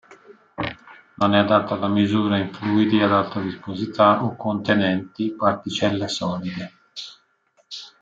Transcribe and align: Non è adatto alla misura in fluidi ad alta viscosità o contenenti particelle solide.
Non 1.17 1.35
è 1.35 1.37
adatto 1.37 1.75
alla 1.75 1.87
misura 1.87 2.39
in 2.39 2.51
fluidi 2.51 3.03
ad 3.03 3.11
alta 3.11 3.39
viscosità 3.39 4.23
o 4.23 4.35
contenenti 4.35 5.35
particelle 5.37 6.07
solide. 6.07 6.71